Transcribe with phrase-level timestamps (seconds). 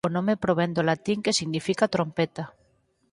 [0.07, 2.43] O nome provén do latín que significa trompeta.